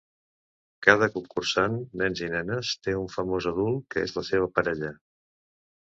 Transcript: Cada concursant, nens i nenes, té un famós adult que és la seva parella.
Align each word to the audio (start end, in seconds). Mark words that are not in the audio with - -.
Cada 0.85 1.09
concursant, 1.17 1.75
nens 2.01 2.23
i 2.27 2.31
nenes, 2.35 2.71
té 2.87 2.97
un 3.03 3.07
famós 3.19 3.51
adult 3.55 3.87
que 3.93 4.07
és 4.09 4.19
la 4.21 4.25
seva 4.31 4.49
parella. 4.57 4.91